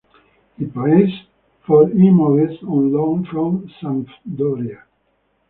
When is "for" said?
1.67-1.83